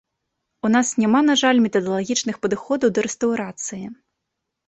У 0.67 0.69
нас 0.75 0.87
няма, 1.01 1.19
на 1.27 1.33
жаль, 1.41 1.59
метадалагічных 1.65 2.35
падыходаў 2.45 2.89
да 2.99 3.05
рэстаўрацыі. 3.09 3.85